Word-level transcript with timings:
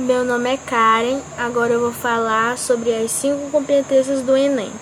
Meu 0.00 0.24
nome 0.24 0.54
é 0.54 0.56
Karen. 0.56 1.20
Agora 1.36 1.74
eu 1.74 1.80
vou 1.80 1.92
falar 1.92 2.56
sobre 2.56 2.90
as 2.90 3.10
cinco 3.10 3.50
competências 3.50 4.22
do 4.22 4.34
Enem. 4.34 4.72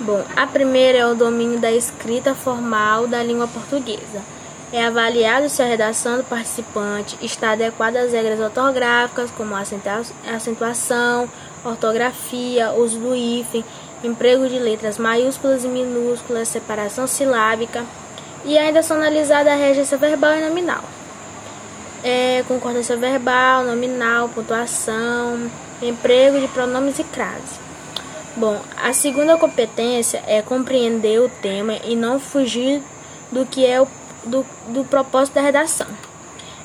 Bom, 0.00 0.24
a 0.34 0.44
primeira 0.44 0.98
é 0.98 1.06
o 1.06 1.14
domínio 1.14 1.60
da 1.60 1.70
escrita 1.70 2.34
formal 2.34 3.06
da 3.06 3.22
língua 3.22 3.46
portuguesa. 3.46 4.20
É 4.72 4.84
avaliado 4.84 5.48
se 5.48 5.62
a 5.62 5.66
redação 5.66 6.16
do 6.16 6.24
participante 6.24 7.16
está 7.22 7.52
adequada 7.52 8.00
às 8.00 8.10
regras 8.10 8.40
ortográficas, 8.40 9.30
como 9.30 9.54
acentuação, 9.54 11.30
ortografia, 11.64 12.72
uso 12.72 12.98
do 12.98 13.14
hífen, 13.14 13.64
emprego 14.02 14.48
de 14.48 14.58
letras 14.58 14.98
maiúsculas 14.98 15.62
e 15.62 15.68
minúsculas, 15.68 16.48
separação 16.48 17.06
silábica, 17.06 17.84
e 18.44 18.58
ainda 18.58 18.82
são 18.82 18.96
analisadas 18.96 19.52
a 19.52 19.56
regência 19.56 19.96
verbal 19.96 20.34
e 20.34 20.40
nominal 20.40 20.82
é, 22.06 22.44
concordância 22.46 22.96
verbal, 22.96 23.64
nominal, 23.64 24.28
pontuação, 24.28 25.50
emprego 25.82 26.38
de 26.38 26.46
pronomes 26.46 27.00
e 27.00 27.04
crase. 27.04 27.58
Bom, 28.36 28.60
a 28.76 28.92
segunda 28.92 29.36
competência 29.36 30.22
é 30.24 30.40
compreender 30.40 31.20
o 31.20 31.28
tema 31.28 31.74
e 31.84 31.96
não 31.96 32.20
fugir 32.20 32.80
do 33.32 33.44
que 33.44 33.66
é 33.66 33.82
o 33.82 33.88
do, 34.24 34.46
do 34.68 34.84
propósito 34.84 35.34
da 35.34 35.40
redação. 35.40 35.88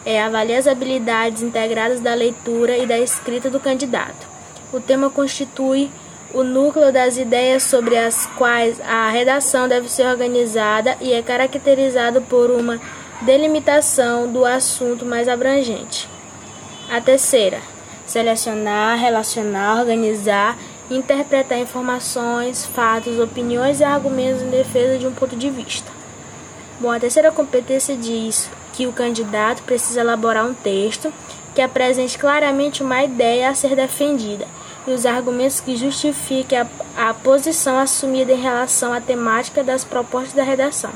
É 0.06 0.22
avaliar 0.22 0.60
as 0.60 0.68
habilidades 0.68 1.42
integradas 1.42 2.00
da 2.00 2.14
leitura 2.14 2.78
e 2.78 2.86
da 2.86 3.00
escrita 3.00 3.50
do 3.50 3.60
candidato. 3.60 4.28
O 4.72 4.80
tema 4.80 5.10
constitui 5.10 5.90
o 6.34 6.44
núcleo 6.44 6.94
das 6.94 7.18
ideias 7.18 7.64
sobre 7.64 7.98
as 7.98 8.28
quais 8.38 8.80
a 8.82 9.10
redação 9.10 9.68
deve 9.68 9.90
ser 9.90 10.06
organizada 10.06 10.98
e 11.02 11.14
é 11.14 11.22
caracterizado 11.24 12.22
por 12.22 12.52
uma 12.52 12.80
delimitação 13.22 14.32
do 14.32 14.46
assunto 14.46 15.06
mais 15.06 15.28
abrangente. 15.28 16.10
A 16.90 17.00
terceira, 17.00 17.60
selecionar, 18.06 18.98
relacionar, 18.98 19.80
organizar, 19.80 20.58
interpretar 20.90 21.60
informações, 21.60 22.66
fatos, 22.66 23.20
opiniões 23.20 23.80
e 23.80 23.84
argumentos 23.84 24.42
em 24.42 24.50
defesa 24.50 24.98
de 24.98 25.08
um 25.08 25.14
ponto 25.14 25.36
de 25.36 25.50
vista. 25.50 25.90
Bom, 26.80 26.92
a 26.92 27.00
terceira 27.00 27.32
competência 27.32 27.96
diz 27.96 28.50
que 28.74 28.88
o 28.88 28.94
candidato 28.94 29.62
precisa 29.64 30.02
elaborar 30.02 30.46
um 30.46 30.54
texto 30.54 31.14
que 31.54 31.62
apresente 31.62 32.18
claramente 32.18 32.82
uma 32.82 33.04
ideia 33.04 33.50
a 33.50 33.56
ser 33.56 33.76
defendida 33.76 34.48
e 34.88 34.92
os 34.92 35.06
argumentos 35.06 35.60
que 35.60 35.76
justifiquem 35.76 36.58
a, 36.58 36.68
a 36.98 37.14
posição 37.14 37.78
assumida 37.78 38.32
em 38.34 38.42
relação 38.42 38.92
à 38.92 39.00
temática 39.00 39.64
das 39.64 39.84
propostas 39.84 40.34
da 40.34 40.44
redação. 40.44 40.92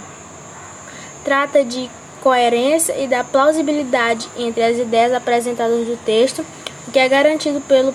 Trata 1.23 1.63
de 1.63 1.89
coerência 2.25 2.97
e 2.97 3.07
da 3.07 3.23
plausibilidade 3.23 4.27
entre 4.35 4.63
as 4.63 4.79
ideias 4.79 5.13
apresentadas 5.13 5.87
no 5.87 5.95
texto, 5.95 6.43
o 6.87 6.91
que 6.91 6.97
é 6.97 7.07
garantido 7.07 7.61
pelo 7.61 7.93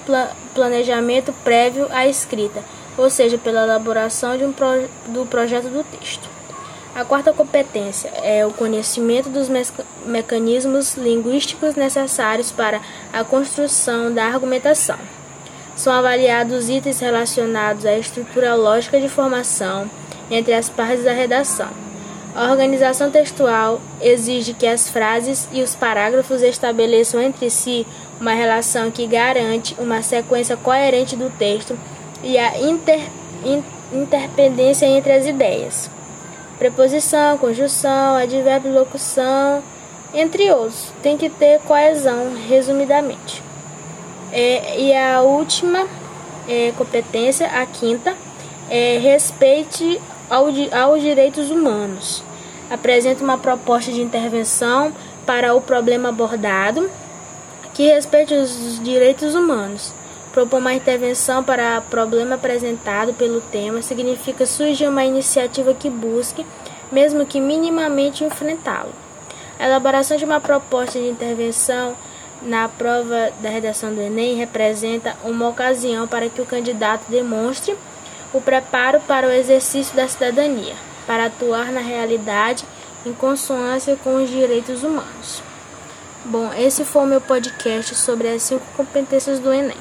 planejamento 0.55 1.33
prévio 1.43 1.89
à 1.91 2.07
escrita, 2.07 2.63
ou 2.97 3.11
seja, 3.11 3.37
pela 3.37 3.65
elaboração 3.65 4.37
um 4.37 4.53
pro 4.53 4.89
do 5.09 5.27
projeto 5.27 5.65
do 5.65 5.83
texto. 5.83 6.29
A 6.95 7.05
quarta 7.05 7.33
competência 7.33 8.09
é 8.23 8.47
o 8.47 8.53
conhecimento 8.53 9.29
dos 9.29 9.49
me 9.49 9.63
mecanismos 10.07 10.95
linguísticos 10.95 11.75
necessários 11.75 12.53
para 12.53 12.81
a 13.13 13.25
construção 13.25 14.15
da 14.15 14.27
argumentação. 14.27 14.99
São 15.75 15.93
avaliados 15.93 16.69
itens 16.69 17.01
relacionados 17.01 17.85
à 17.85 17.99
estrutura 17.99 18.55
lógica 18.55 19.01
de 19.01 19.09
formação 19.09 19.91
entre 20.31 20.55
as 20.55 20.69
partes 20.69 21.03
da 21.03 21.13
redação 21.13 21.90
a 22.35 22.51
organização 22.51 23.11
textual 23.11 23.81
exige 24.01 24.55
que 24.55 24.67
as 24.67 24.89
frases 24.89 25.49
e 25.53 25.63
os 25.63 25.75
parágrafos 25.75 26.43
estabeleçam 26.43 27.21
entre 27.21 27.51
si 27.51 27.87
uma 28.21 28.33
relação 28.33 28.91
que 28.91 29.07
garante 29.07 29.75
uma 29.79 30.03
sequência 30.03 30.57
coerente 30.57 31.17
do 31.17 31.29
texto 31.31 31.77
e 32.23 32.39
a 32.39 32.61
inter, 32.61 33.01
in, 33.45 33.65
interdependência 33.93 34.87
entre 34.87 35.13
as 35.13 35.27
ideias. 35.27 35.91
Preposição, 36.59 37.37
conjunção, 37.39 38.17
advérbio, 38.17 38.75
locução, 38.75 39.63
entre 40.15 40.51
outros. 40.53 40.93
Tem 41.03 41.17
que 41.17 41.29
ter 41.29 41.59
coesão, 41.61 42.35
resumidamente. 42.49 43.43
É, 44.31 44.79
e 44.79 44.95
a 44.95 45.23
última 45.23 45.87
é, 46.49 46.73
competência, 46.77 47.47
a 47.47 47.67
quinta, 47.67 48.15
é 48.69 48.99
respeite 48.99 50.01
aos 50.31 51.01
direitos 51.01 51.51
humanos. 51.51 52.23
Apresenta 52.71 53.25
uma 53.25 53.37
proposta 53.37 53.91
de 53.91 54.01
intervenção 54.01 54.93
para 55.27 55.55
o 55.55 55.61
problema 55.61 56.11
abordado 56.11 56.89
que 57.75 57.89
respeite 57.89 58.35
os 58.35 58.83
direitos 58.83 59.35
humanos. 59.35 59.93
Propor 60.33 60.59
uma 60.59 60.73
intervenção 60.73 61.43
para 61.43 61.79
o 61.79 61.91
problema 61.91 62.37
apresentado 62.37 63.13
pelo 63.13 63.41
tema 63.41 63.83
significa 63.83 64.47
surgir 64.47 64.87
uma 64.87 65.05
iniciativa 65.05 65.75
que 65.75 65.91
busque, 65.91 66.47
mesmo 66.93 67.27
que 67.27 67.41
minimamente, 67.41 68.23
enfrentá-lo. 68.23 68.93
A 69.59 69.67
elaboração 69.67 70.17
de 70.17 70.25
uma 70.25 70.41
proposta 70.41 70.99
de 70.99 71.09
intervenção 71.09 71.97
na 72.43 72.69
prova 72.69 73.31
da 73.41 73.51
redação 73.51 73.93
do 73.93 74.01
Enem 74.01 74.37
representa 74.37 75.17
uma 75.25 75.49
ocasião 75.49 76.07
para 76.07 76.29
que 76.29 76.41
o 76.41 76.47
candidato 76.47 77.03
demonstre 77.09 77.77
o 78.33 78.41
preparo 78.41 79.01
para 79.01 79.27
o 79.27 79.33
exercício 79.33 79.95
da 79.97 80.07
cidadania, 80.07 80.75
para 81.07 81.27
atuar 81.27 81.73
na 81.73 81.81
realidade 81.81 82.65
em 83.05 83.13
consonância 83.13 83.97
com 84.03 84.23
os 84.23 84.29
direitos 84.29 84.83
humanos. 84.83 85.43
Bom, 86.25 86.53
esse 86.53 86.85
foi 86.85 87.03
o 87.03 87.07
meu 87.07 87.21
podcast 87.21 87.95
sobre 87.95 88.29
as 88.29 88.43
cinco 88.43 88.65
competências 88.77 89.39
do 89.39 89.53
Enem. 89.53 89.77